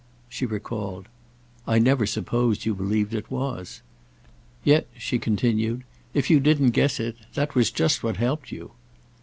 [0.27, 1.09] She recalled.
[1.67, 3.83] "I never supposed you believed it was.
[4.63, 5.83] Yet," she continued,
[6.15, 8.71] "if you didn't guess it that was just what helped you."